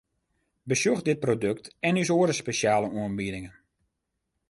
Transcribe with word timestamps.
Besjoch 0.63 1.01
dit 1.09 1.21
produkt 1.25 1.69
en 1.89 1.99
ús 2.01 2.09
oare 2.17 2.35
spesjale 2.41 2.87
oanbiedingen! 2.99 3.55